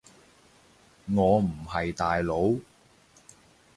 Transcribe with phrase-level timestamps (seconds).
[1.15, 2.55] 我唔係大佬